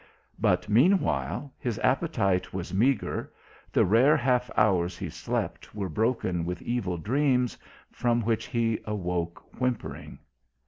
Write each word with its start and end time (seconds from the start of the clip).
But 0.39 0.67
meanwhile 0.67 1.53
his 1.59 1.77
appetite 1.83 2.51
was 2.51 2.73
meagre, 2.73 3.31
the 3.71 3.85
rare 3.85 4.17
half 4.17 4.49
hours 4.57 4.97
he 4.97 5.11
slept 5.11 5.75
were 5.75 5.89
broken 5.89 6.43
with 6.43 6.63
evil 6.63 6.97
dreams, 6.97 7.55
from 7.91 8.21
which 8.23 8.45
he 8.47 8.79
awoke 8.85 9.59
whimpering. 9.61 10.17